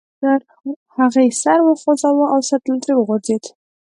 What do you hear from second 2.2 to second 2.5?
او